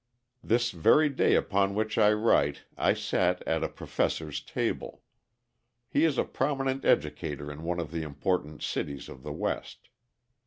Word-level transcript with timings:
This 0.43 0.71
very 0.71 1.09
day 1.09 1.35
upon 1.35 1.75
which 1.75 1.95
I 1.95 2.11
write 2.11 2.63
I 2.75 2.95
sat 2.95 3.43
at 3.47 3.63
a 3.63 3.69
professor's 3.69 4.41
table. 4.41 5.03
He 5.91 6.05
is 6.05 6.17
a 6.17 6.23
prominent 6.23 6.83
educator 6.83 7.51
in 7.51 7.61
one 7.61 7.79
of 7.79 7.91
the 7.91 8.01
important 8.01 8.63
cities 8.63 9.09
of 9.09 9.21
the 9.21 9.31
West. 9.31 9.89